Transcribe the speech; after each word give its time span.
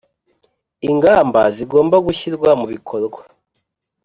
ingamba 0.89 1.41
zigomba 1.55 1.95
gushyirwa 2.05 2.49
mu 2.59 2.65
bikorwa 2.73 3.21